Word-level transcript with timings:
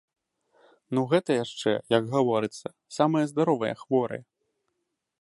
Ну 0.97 1.03
гэта 1.11 1.31
яшчэ, 1.43 1.71
як 1.97 2.03
гаворыцца, 2.15 2.67
самыя 2.99 3.25
здаровыя 3.33 3.73
хворыя. 3.83 4.23